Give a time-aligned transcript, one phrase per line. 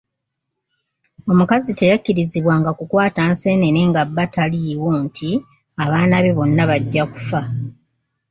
[1.31, 5.29] Omukazi teyakkirizibwanga kukwata nseenene nga bba taliiwo nti
[5.83, 7.41] abaana be bonna bajja kufa.